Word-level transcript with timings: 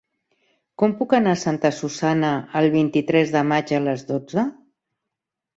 Com 0.81 0.95
puc 1.01 1.13
anar 1.17 1.33
a 1.37 1.39
Santa 1.41 1.71
Susanna 1.81 2.31
el 2.63 2.71
vint-i-tres 2.79 3.35
de 3.39 3.45
maig 3.53 3.75
a 3.77 3.83
les 3.89 4.07
dotze? 4.13 4.51